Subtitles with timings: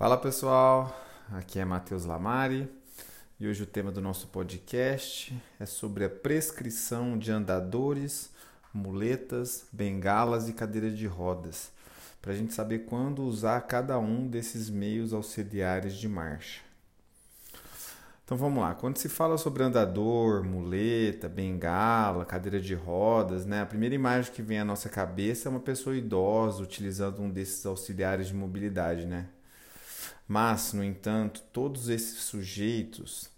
[0.00, 0.98] Fala pessoal,
[1.30, 2.66] aqui é Matheus Lamari
[3.38, 8.30] e hoje o tema do nosso podcast é sobre a prescrição de andadores,
[8.72, 11.70] muletas, bengalas e cadeira de rodas,
[12.22, 16.62] para a gente saber quando usar cada um desses meios auxiliares de marcha.
[18.24, 23.66] Então vamos lá, quando se fala sobre andador, muleta, bengala, cadeira de rodas, né, a
[23.66, 28.28] primeira imagem que vem à nossa cabeça é uma pessoa idosa utilizando um desses auxiliares
[28.28, 29.28] de mobilidade, né?
[30.32, 33.28] Mas, no entanto, todos esses sujeitos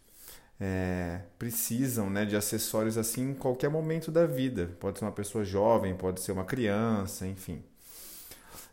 [0.60, 4.76] é, precisam né, de acessórios assim em qualquer momento da vida.
[4.78, 7.62] Pode ser uma pessoa jovem, pode ser uma criança, enfim.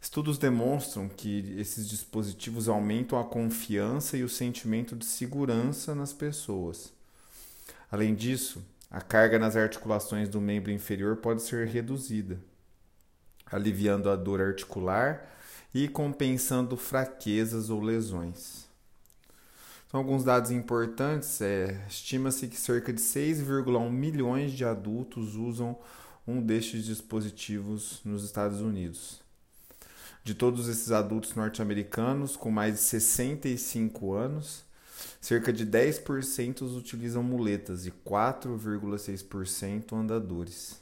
[0.02, 6.92] Estudos demonstram que esses dispositivos aumentam a confiança e o sentimento de segurança nas pessoas.
[7.90, 8.62] Além disso,
[8.92, 12.38] a carga nas articulações do membro inferior pode ser reduzida,
[13.50, 15.39] aliviando a dor articular
[15.74, 18.68] e compensando fraquezas ou lesões.
[19.88, 25.78] Então, alguns dados importantes é, estima-se que cerca de 6,1 milhões de adultos usam
[26.28, 29.20] um destes dispositivos nos Estados Unidos.
[30.24, 34.64] De todos esses adultos norte-americanos com mais de 65 anos,
[35.20, 40.80] cerca de 10% utilizam muletas e 4,6% andadores.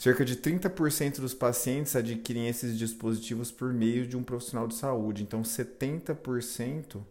[0.00, 5.22] Cerca de 30% dos pacientes adquirem esses dispositivos por meio de um profissional de saúde,
[5.22, 7.02] então 70%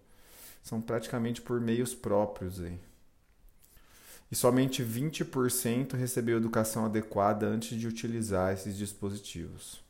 [0.64, 2.60] são praticamente por meios próprios.
[2.60, 2.80] Aí.
[4.32, 9.84] E somente 20% recebeu educação adequada antes de utilizar esses dispositivos.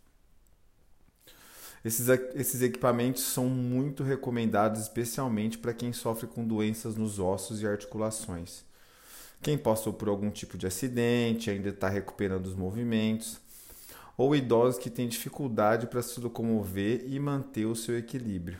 [1.85, 7.65] Esses, esses equipamentos são muito recomendados, especialmente para quem sofre com doenças nos ossos e
[7.65, 8.67] articulações
[9.41, 13.39] quem passou por algum tipo de acidente, ainda está recuperando os movimentos,
[14.17, 18.59] ou idosos que têm dificuldade para se locomover e manter o seu equilíbrio.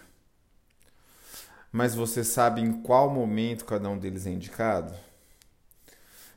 [1.71, 4.93] Mas você sabe em qual momento cada um deles é indicado?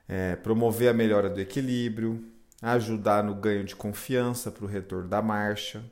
[0.09, 2.25] é, promover a melhora do equilíbrio,
[2.61, 5.85] ajudar no ganho de confiança para o retorno da marcha,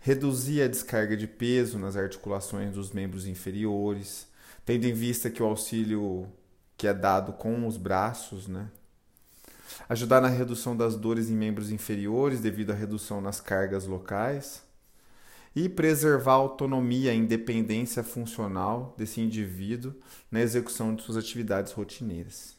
[0.00, 4.26] reduzir a descarga de peso nas articulações dos membros inferiores,
[4.64, 6.26] tendo em vista que o auxílio
[6.76, 8.68] que é dado com os braços, né?
[9.88, 14.62] Ajudar na redução das dores em membros inferiores devido à redução nas cargas locais
[15.54, 19.94] e preservar a autonomia e independência funcional desse indivíduo
[20.30, 22.56] na execução de suas atividades rotineiras.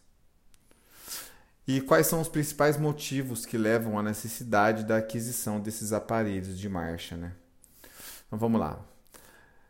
[1.68, 6.68] E quais são os principais motivos que levam à necessidade da aquisição desses aparelhos de
[6.68, 7.34] marcha, né?
[8.28, 8.80] Então vamos lá.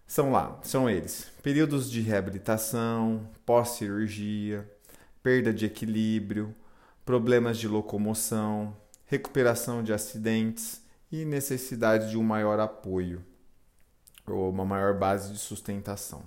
[0.07, 4.69] São lá, são eles: períodos de reabilitação, pós-cirurgia,
[5.21, 6.55] perda de equilíbrio,
[7.05, 10.80] problemas de locomoção, recuperação de acidentes,
[11.11, 13.23] e necessidade de um maior apoio
[14.25, 16.23] ou uma maior base de sustentação.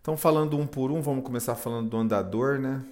[0.00, 2.82] Então, falando um por um, vamos começar falando do andador, né?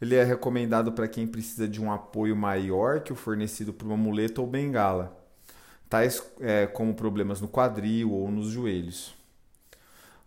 [0.00, 3.96] Ele é recomendado para quem precisa de um apoio maior que o fornecido por uma
[3.96, 5.16] muleta ou bengala,
[5.88, 9.14] tais é, como problemas no quadril ou nos joelhos.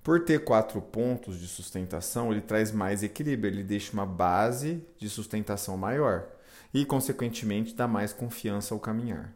[0.03, 5.09] Por ter quatro pontos de sustentação, ele traz mais equilíbrio, ele deixa uma base de
[5.09, 6.25] sustentação maior
[6.73, 9.33] e, consequentemente, dá mais confiança ao caminhar.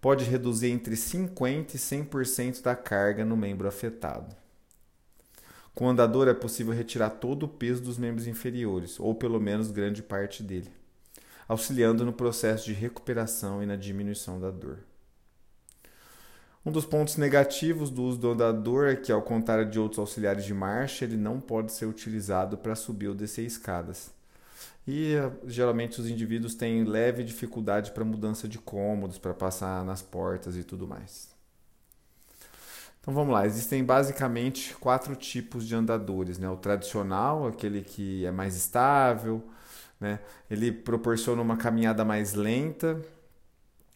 [0.00, 4.34] Pode reduzir entre 50% e 100% da carga no membro afetado.
[5.74, 9.70] Com o andador é possível retirar todo o peso dos membros inferiores, ou pelo menos
[9.70, 10.70] grande parte dele,
[11.46, 14.78] auxiliando no processo de recuperação e na diminuição da dor.
[16.64, 20.44] Um dos pontos negativos do uso do andador é que, ao contrário de outros auxiliares
[20.44, 24.12] de marcha, ele não pode ser utilizado para subir ou descer escadas.
[24.86, 25.14] E
[25.46, 30.64] geralmente os indivíduos têm leve dificuldade para mudança de cômodos, para passar nas portas e
[30.64, 31.28] tudo mais.
[33.00, 36.48] Então vamos lá, existem basicamente quatro tipos de andadores, né?
[36.50, 39.42] O tradicional, aquele que é mais estável,
[39.98, 40.20] né?
[40.50, 43.00] Ele proporciona uma caminhada mais lenta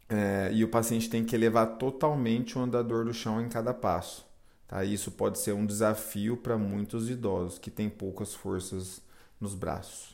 [0.09, 4.25] é, e o paciente tem que elevar totalmente o andador do chão em cada passo.
[4.67, 4.85] Tá?
[4.85, 9.01] Isso pode ser um desafio para muitos idosos que têm poucas forças
[9.41, 10.14] nos braços.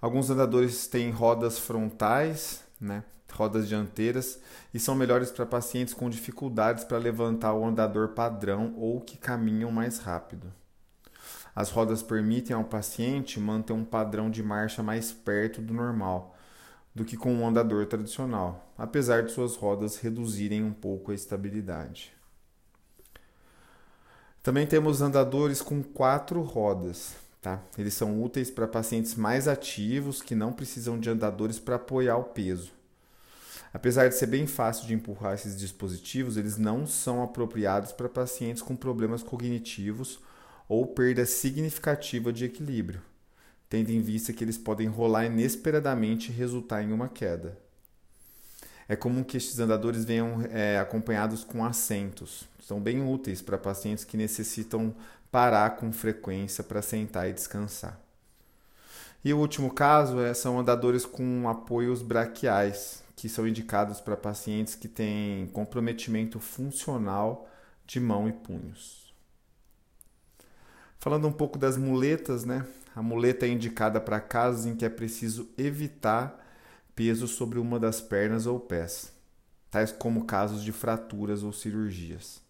[0.00, 3.02] Alguns andadores têm rodas frontais, né?
[3.32, 4.40] rodas dianteiras
[4.72, 9.70] e são melhores para pacientes com dificuldades para levantar o andador padrão ou que caminham
[9.70, 10.52] mais rápido.
[11.54, 16.36] As rodas permitem ao paciente manter um padrão de marcha mais perto do normal
[16.94, 22.12] do que com um andador tradicional, apesar de suas rodas reduzirem um pouco a estabilidade.
[24.42, 27.14] Também temos andadores com quatro rodas.
[27.40, 27.62] Tá?
[27.76, 32.24] Eles são úteis para pacientes mais ativos que não precisam de andadores para apoiar o
[32.24, 32.72] peso.
[33.72, 38.62] Apesar de ser bem fácil de empurrar esses dispositivos, eles não são apropriados para pacientes
[38.62, 40.20] com problemas cognitivos
[40.68, 43.02] ou perda significativa de equilíbrio,
[43.68, 47.56] tendo em vista que eles podem rolar inesperadamente e resultar em uma queda.
[48.88, 52.48] É comum que estes andadores venham é, acompanhados com assentos.
[52.58, 54.94] São bem úteis para pacientes que necessitam
[55.30, 58.00] parar com frequência para sentar e descansar.
[59.22, 64.74] E o último caso é, são andadores com apoios braquiais, que são indicados para pacientes
[64.74, 67.46] que têm comprometimento funcional
[67.86, 69.12] de mão e punhos.
[70.98, 72.64] Falando um pouco das muletas, né?
[72.94, 76.47] A muleta é indicada para casos em que é preciso evitar
[76.98, 79.12] peso sobre uma das pernas ou pés,
[79.70, 82.42] tais como casos de fraturas ou cirurgias.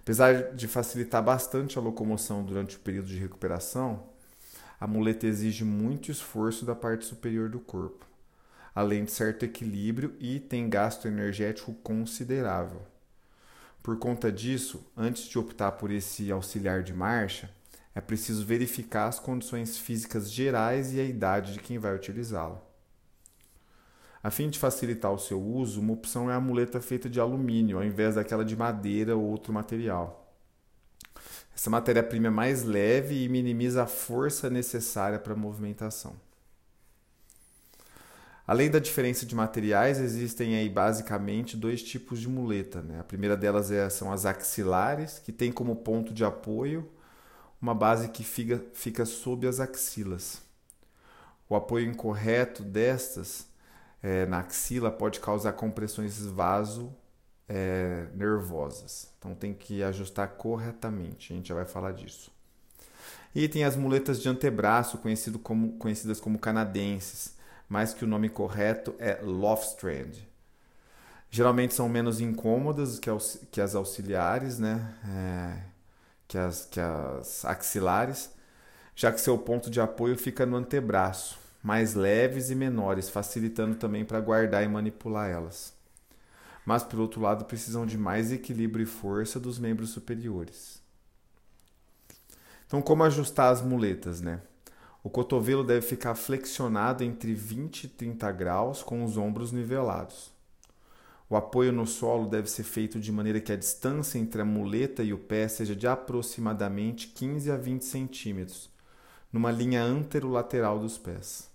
[0.00, 4.04] Apesar de facilitar bastante a locomoção durante o período de recuperação,
[4.78, 8.06] a muleta exige muito esforço da parte superior do corpo
[8.78, 12.80] além de certo equilíbrio e tem gasto energético considerável.
[13.82, 17.50] Por conta disso, antes de optar por esse auxiliar de marcha,
[17.92, 22.67] é preciso verificar as condições físicas gerais e a idade de quem vai utilizá-lo.
[24.22, 27.78] A fim de facilitar o seu uso, uma opção é a muleta feita de alumínio,
[27.78, 30.34] ao invés daquela de madeira ou outro material.
[31.54, 36.14] Essa matéria-prima é mais leve e minimiza a força necessária para a movimentação.
[38.46, 42.80] Além da diferença de materiais, existem aí basicamente dois tipos de muleta.
[42.80, 43.00] Né?
[43.00, 46.88] A primeira delas é, são as axilares, que tem como ponto de apoio
[47.60, 50.40] uma base que fica, fica sob as axilas.
[51.48, 53.47] O apoio incorreto destas
[54.02, 56.94] é, na axila pode causar compressões vaso
[57.48, 59.12] é, nervosas.
[59.18, 61.32] Então tem que ajustar corretamente.
[61.32, 62.30] A gente já vai falar disso.
[63.34, 68.28] E tem as muletas de antebraço, conhecido como, conhecidas como canadenses mas que o nome
[68.28, 70.14] correto é Lofstrand.
[71.30, 73.10] Geralmente são menos incômodas que,
[73.50, 74.94] que as auxiliares, né?
[75.06, 75.62] É,
[76.26, 78.30] que, as, que as axilares,
[78.96, 84.04] já que seu ponto de apoio fica no antebraço, mais leves e menores, facilitando também
[84.04, 85.72] para guardar e manipular elas.
[86.64, 90.82] Mas, por outro lado, precisam de mais equilíbrio e força dos membros superiores.
[92.66, 94.42] Então, como ajustar as muletas, né?
[95.02, 100.30] O cotovelo deve ficar flexionado entre 20 e 30 graus com os ombros nivelados.
[101.30, 105.02] O apoio no solo deve ser feito de maneira que a distância entre a muleta
[105.02, 108.70] e o pé seja de aproximadamente 15 a 20 centímetros,
[109.32, 111.50] numa linha anterolateral dos pés.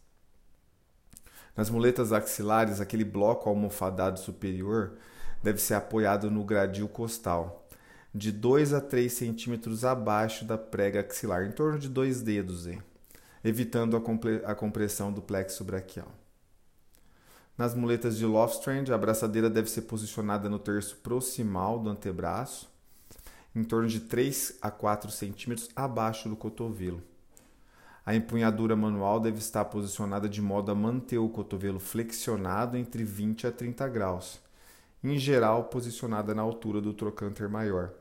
[1.56, 4.94] Nas muletas axilares, aquele bloco almofadado superior
[5.42, 7.68] deve ser apoiado no gradil costal,
[8.14, 12.68] de 2 a 3 centímetros abaixo da prega axilar, em torno de dois dedos.
[13.44, 16.12] Evitando a compressão do plexo braquial.
[17.58, 22.72] Nas muletas de Lofstrand, a abraçadeira deve ser posicionada no terço proximal do antebraço,
[23.56, 27.04] em torno de 3 a 4 centímetros abaixo do cotovelo.
[28.06, 33.48] A empunhadura manual deve estar posicionada de modo a manter o cotovelo flexionado entre 20
[33.48, 34.40] a 30 graus,
[35.04, 37.92] em geral posicionada na altura do trocânter maior.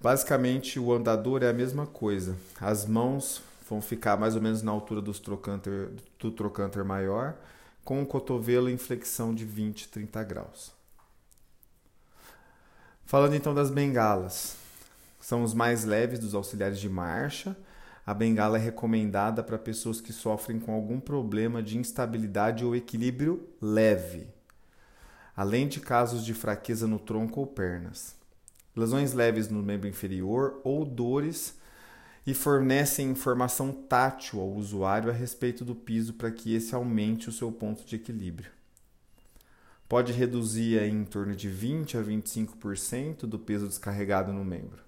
[0.00, 2.36] Basicamente, o andador é a mesma coisa.
[2.60, 7.34] As mãos vão ficar mais ou menos na altura dos trocânter, do trocânter maior,
[7.84, 10.72] com o cotovelo em flexão de 20, 30 graus.
[13.04, 14.56] Falando então das bengalas,
[15.20, 17.56] são os mais leves dos auxiliares de marcha.
[18.06, 23.48] A bengala é recomendada para pessoas que sofrem com algum problema de instabilidade ou equilíbrio
[23.60, 24.28] leve.
[25.34, 28.16] além de casos de fraqueza no tronco ou pernas.
[28.74, 31.58] Lesões leves no membro inferior ou dores
[32.26, 37.32] e fornecem informação tátil ao usuário a respeito do piso para que esse aumente o
[37.32, 38.50] seu ponto de equilíbrio.
[39.88, 44.85] Pode reduzir em torno de 20 a 25% do peso descarregado no membro.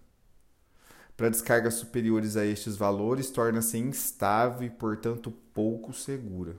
[1.18, 6.54] Para descargas superiores a estes valores, torna-se instável e, portanto, pouco segura.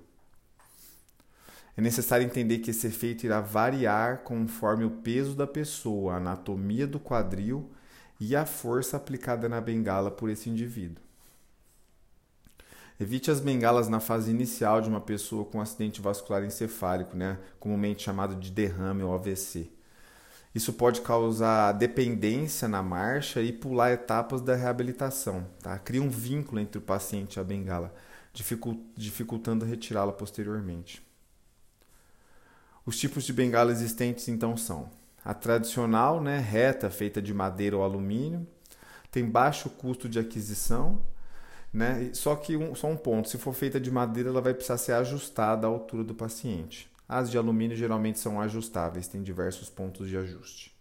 [1.78, 6.86] É necessário entender que esse efeito irá variar conforme o peso da pessoa, a anatomia
[6.86, 7.72] do quadril
[8.20, 11.02] e a força aplicada na bengala por esse indivíduo.
[13.00, 18.04] Evite as bengalas na fase inicial de uma pessoa com acidente vascular encefálico, né, comumente
[18.04, 19.79] chamado de derrame ou AVC.
[20.54, 25.46] Isso pode causar dependência na marcha e pular etapas da reabilitação.
[25.62, 25.78] Tá?
[25.78, 27.94] Cria um vínculo entre o paciente e a bengala,
[28.96, 31.06] dificultando retirá-la posteriormente.
[32.86, 34.90] Os tipos de bengala existentes então são
[35.24, 38.48] a tradicional, né, reta, feita de madeira ou alumínio,
[39.12, 41.02] tem baixo custo de aquisição,
[41.74, 42.10] né?
[42.14, 44.94] Só que um, só um ponto, se for feita de madeira, ela vai precisar ser
[44.94, 46.90] ajustada à altura do paciente.
[47.10, 50.78] As de alumínio geralmente são ajustáveis, tem diversos pontos de ajuste.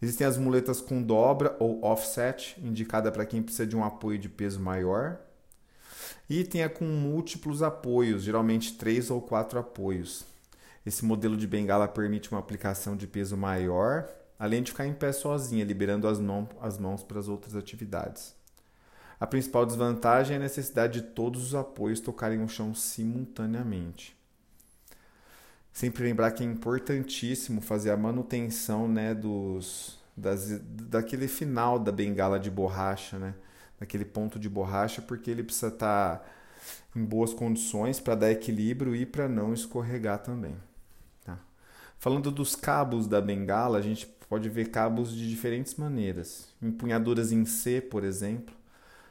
[0.00, 4.30] Existem as muletas com dobra ou offset, indicada para quem precisa de um apoio de
[4.30, 5.20] peso maior.
[6.28, 10.24] E tem a com múltiplos apoios, geralmente três ou quatro apoios.
[10.86, 14.08] Esse modelo de bengala permite uma aplicação de peso maior,
[14.38, 18.34] além de ficar em pé sozinha, liberando as, mão, as mãos para as outras atividades.
[19.18, 24.18] A principal desvantagem é a necessidade de todos os apoios tocarem o chão simultaneamente.
[25.72, 32.38] Sempre lembrar que é importantíssimo fazer a manutenção né, dos, das, daquele final da bengala
[32.38, 33.34] de borracha, né,
[33.78, 36.24] daquele ponto de borracha, porque ele precisa estar tá
[36.94, 40.56] em boas condições para dar equilíbrio e para não escorregar também.
[42.00, 46.48] Falando dos cabos da bengala, a gente pode ver cabos de diferentes maneiras.
[46.62, 48.54] Empunhaduras em C, por exemplo,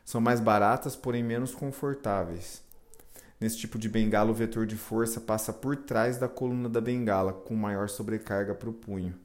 [0.04, 2.63] são mais baratas, porém menos confortáveis.
[3.39, 7.31] Nesse tipo de bengala, o vetor de força passa por trás da coluna da bengala,
[7.31, 9.15] com maior sobrecarga para o punho.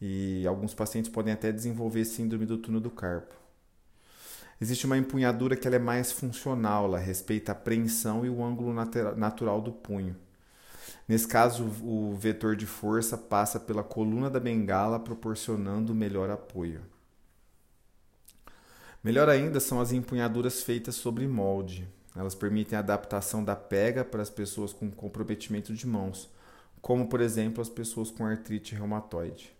[0.00, 3.34] E alguns pacientes podem até desenvolver síndrome do túnel do carpo.
[4.60, 8.74] Existe uma empunhadura que é mais funcional, ela respeita a preensão e o ângulo
[9.16, 10.16] natural do punho.
[11.08, 16.82] Nesse caso, o vetor de força passa pela coluna da bengala, proporcionando melhor apoio.
[19.04, 21.88] Melhor ainda são as empunhaduras feitas sobre molde.
[22.16, 26.30] Elas permitem a adaptação da pega para as pessoas com comprometimento de mãos,
[26.80, 29.52] como por exemplo as pessoas com artrite reumatoide.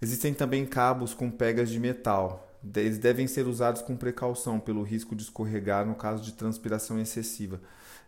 [0.00, 2.48] Existem também cabos com pegas de metal.
[2.74, 7.60] Eles devem ser usados com precaução pelo risco de escorregar no caso de transpiração excessiva,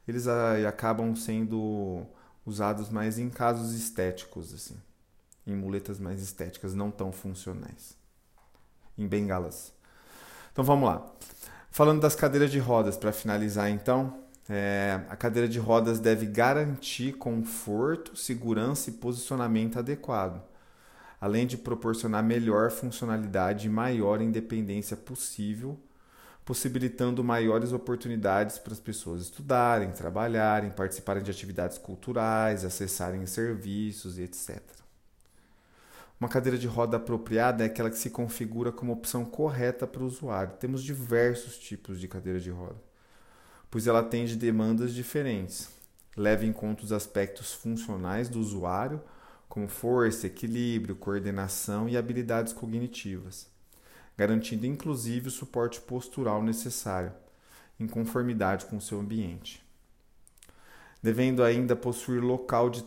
[0.08, 2.04] eles acabam sendo
[2.44, 4.76] usados mais em casos estéticos, assim,
[5.46, 7.96] em muletas mais estéticas, não tão funcionais,
[8.98, 9.72] em bengalas.
[10.52, 11.08] Então vamos lá.
[11.70, 17.12] Falando das cadeiras de rodas, para finalizar então, é, a cadeira de rodas deve garantir
[17.12, 20.42] conforto, segurança e posicionamento adequado,
[21.20, 25.78] além de proporcionar melhor funcionalidade e maior independência possível
[26.50, 34.22] possibilitando maiores oportunidades para as pessoas estudarem, trabalharem, participarem de atividades culturais, acessarem serviços e
[34.22, 34.79] etc.
[36.20, 40.06] Uma cadeira de roda apropriada é aquela que se configura como opção correta para o
[40.06, 40.58] usuário.
[40.60, 42.80] Temos diversos tipos de cadeira de roda,
[43.70, 45.70] pois ela atende demandas diferentes.
[46.14, 49.00] Leva em conta os aspectos funcionais do usuário,
[49.48, 53.50] como força, equilíbrio, coordenação e habilidades cognitivas
[54.20, 57.10] garantindo inclusive o suporte postural necessário,
[57.78, 59.66] em conformidade com o seu ambiente.
[61.02, 62.84] Devendo ainda possuir local de,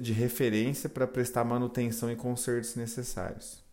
[0.00, 3.64] de referência para prestar manutenção e consertos necessários.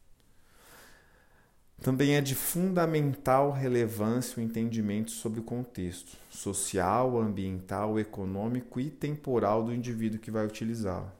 [1.82, 9.64] Também é de fundamental relevância o entendimento sobre o contexto social, ambiental, econômico e temporal
[9.64, 11.12] do indivíduo que vai utilizá-la.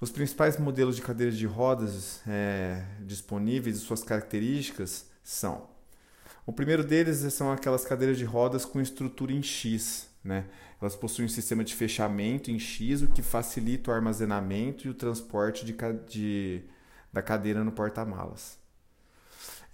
[0.00, 5.68] Os principais modelos de cadeiras de rodas é, disponíveis e suas características são:
[6.44, 10.08] o primeiro deles são aquelas cadeiras de rodas com estrutura em X.
[10.24, 10.46] Né?
[10.80, 14.94] Elas possuem um sistema de fechamento em X, o que facilita o armazenamento e o
[14.94, 15.74] transporte de,
[16.08, 16.62] de
[17.12, 18.58] da cadeira no porta-malas.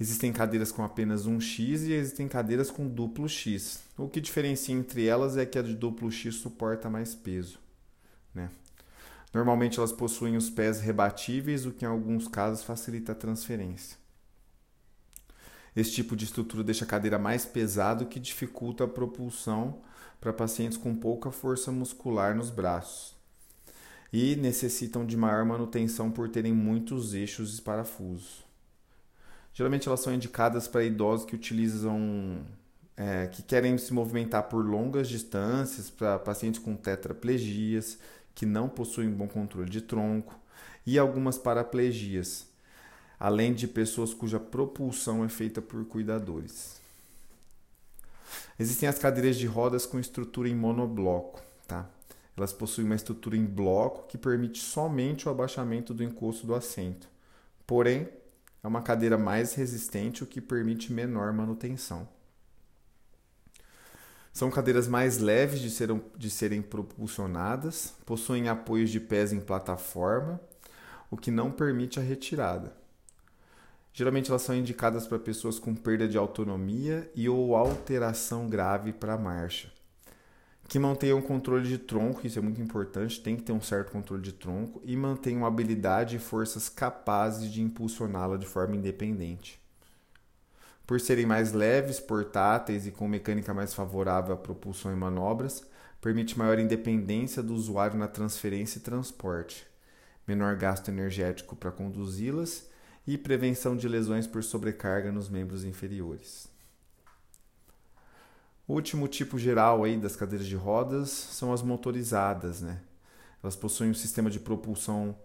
[0.01, 3.83] Existem cadeiras com apenas um X e existem cadeiras com duplo X.
[3.97, 7.59] O que diferencia entre elas é que a de duplo X suporta mais peso.
[8.33, 8.49] Né?
[9.35, 13.99] Normalmente elas possuem os pés rebatíveis, o que em alguns casos facilita a transferência.
[15.75, 19.81] Esse tipo de estrutura deixa a cadeira mais pesada, o que dificulta a propulsão
[20.21, 23.17] para pacientes com pouca força muscular nos braços.
[24.13, 28.43] e necessitam de maior manutenção por terem muitos eixos e parafusos.
[29.53, 32.45] Geralmente elas são indicadas para idosos que utilizam,
[32.97, 37.99] é, que querem se movimentar por longas distâncias, para pacientes com tetraplegias,
[38.35, 40.39] que não possuem bom controle de tronco,
[40.87, 42.47] e algumas paraplegias,
[43.19, 46.81] além de pessoas cuja propulsão é feita por cuidadores.
[48.59, 51.89] Existem as cadeiras de rodas com estrutura em monobloco, tá?
[52.37, 57.09] Elas possuem uma estrutura em bloco que permite somente o abaixamento do encosto do assento.
[57.67, 58.09] Porém,
[58.63, 62.09] é uma cadeira mais resistente, o que permite menor manutenção.
[64.33, 70.41] São cadeiras mais leves de, ser, de serem propulsionadas, possuem apoios de pés em plataforma,
[71.11, 72.73] o que não permite a retirada.
[73.93, 79.15] Geralmente elas são indicadas para pessoas com perda de autonomia e ou alteração grave para
[79.15, 79.73] a marcha
[80.69, 84.23] que mantenham controle de tronco, isso é muito importante, tem que ter um certo controle
[84.23, 89.59] de tronco, e mantenham habilidade e forças capazes de impulsioná-la de forma independente.
[90.87, 95.67] Por serem mais leves, portáteis e com mecânica mais favorável à propulsão e manobras,
[96.03, 99.67] permite maior independência do usuário na transferência e transporte,
[100.27, 102.69] menor gasto energético para conduzi-las
[103.09, 106.47] e prevenção de lesões por sobrecarga nos membros inferiores.
[108.67, 112.83] O último tipo geral aí das cadeiras de rodas são as motorizadas, né?
[113.43, 115.17] Elas possuem um sistema de propulsão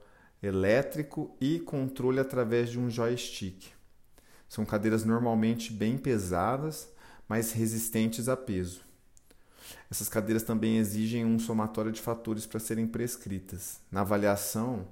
[0.41, 3.65] elétrico e controle através de um joystick.
[4.47, 6.87] São cadeiras normalmente bem pesadas,
[7.27, 8.79] mas resistentes a peso.
[9.91, 13.81] Essas cadeiras também exigem um somatório de fatores para serem prescritas.
[13.91, 14.87] Na avaliação,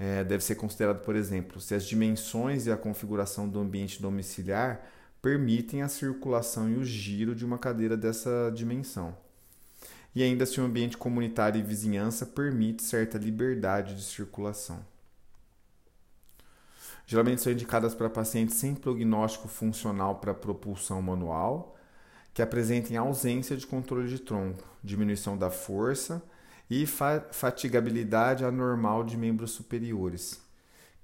[0.00, 4.80] é, deve ser considerado, por exemplo, se as dimensões e a configuração do ambiente domiciliar
[5.20, 9.14] permitem a circulação e o giro de uma cadeira dessa dimensão.
[10.14, 14.82] E ainda se o ambiente comunitário e vizinhança permite certa liberdade de circulação.
[17.06, 21.76] Geralmente são indicadas para pacientes sem prognóstico funcional para propulsão manual,
[22.32, 26.22] que apresentem ausência de controle de tronco, diminuição da força
[26.70, 30.40] e fatigabilidade anormal de membros superiores,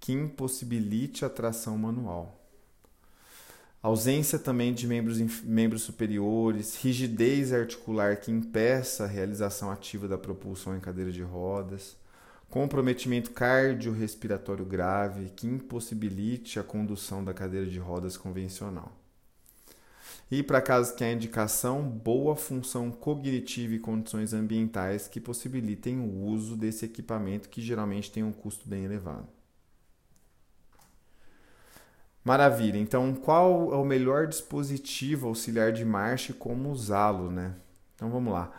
[0.01, 2.47] que impossibilite a tração manual
[3.87, 10.77] ausência também de membros, membros superiores, rigidez articular que impeça a realização ativa da propulsão
[10.77, 11.97] em cadeira de rodas,
[12.51, 18.93] comprometimento cardiorrespiratório grave que impossibilite a condução da cadeira de rodas convencional.
[20.31, 26.25] E para casos que há indicação, boa função cognitiva e condições ambientais que possibilitem o
[26.25, 29.29] uso desse equipamento que geralmente tem um custo bem elevado.
[32.25, 32.77] Maravilha.
[32.77, 37.55] Então, qual é o melhor dispositivo auxiliar de marcha e como usá-lo, né?
[37.95, 38.53] Então, vamos lá.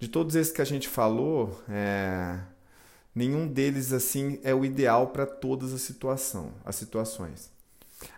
[0.00, 2.40] De todos esses que a gente falou, é...
[3.14, 7.52] nenhum deles assim é o ideal para todas as situação, as situações.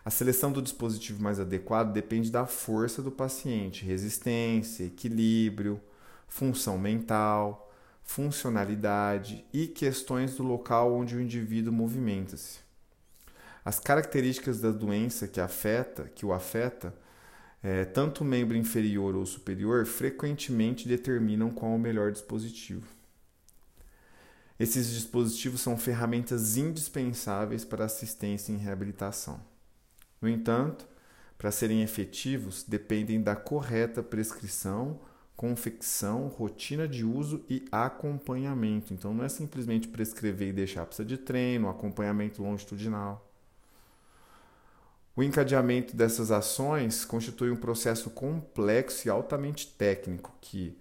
[0.05, 5.81] A seleção do dispositivo mais adequado depende da força do paciente, resistência, equilíbrio,
[6.27, 7.71] função mental,
[8.03, 12.61] funcionalidade e questões do local onde o indivíduo movimenta-se.
[13.65, 16.95] As características da doença que afeta, que o afeta,
[17.63, 22.87] é, tanto o membro inferior ou superior, frequentemente determinam qual é o melhor dispositivo.
[24.59, 29.50] Esses dispositivos são ferramentas indispensáveis para assistência em reabilitação.
[30.21, 30.87] No entanto,
[31.39, 35.01] para serem efetivos, dependem da correta prescrição,
[35.35, 38.93] confecção, rotina de uso e acompanhamento.
[38.93, 43.27] Então, não é simplesmente prescrever e deixar, precisa de treino, acompanhamento longitudinal.
[45.17, 50.79] O encadeamento dessas ações constitui um processo complexo e altamente técnico que,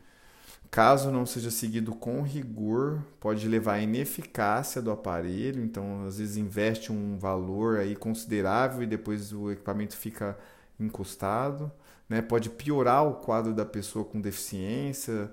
[0.71, 5.63] caso não seja seguido com rigor, pode levar à ineficácia do aparelho.
[5.63, 10.37] Então, às vezes investe um valor aí considerável e depois o equipamento fica
[10.79, 11.71] encostado.
[12.07, 12.21] Né?
[12.21, 15.31] Pode piorar o quadro da pessoa com deficiência,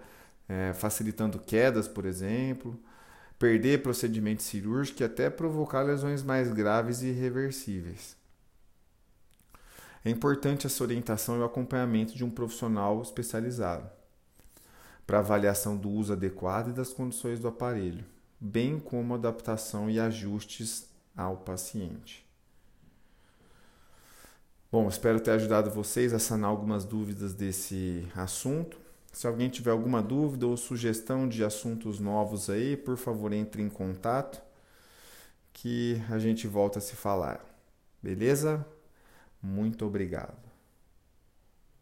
[0.49, 2.79] é, facilitando quedas, por exemplo,
[3.39, 8.17] perder procedimento cirúrgico e até provocar lesões mais graves e irreversíveis.
[10.05, 13.96] É importante essa orientação e o acompanhamento de um profissional especializado
[15.07, 18.05] para avaliação do uso adequado e das condições do aparelho,
[18.41, 22.27] bem como adaptação e ajustes ao paciente.
[24.71, 28.77] Bom, espero ter ajudado vocês a sanar algumas dúvidas desse assunto.
[29.13, 33.71] Se alguém tiver alguma dúvida ou sugestão de assuntos novos aí, por favor, entre em
[33.71, 34.43] contato
[35.53, 37.43] que a gente volta a se falar.
[38.03, 38.67] Beleza?
[39.41, 40.46] Muito obrigado.